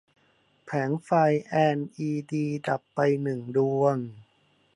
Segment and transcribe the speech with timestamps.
[0.65, 1.09] แผงไฟ
[1.47, 3.97] แอลอีดีดับไปหนึ่งดวง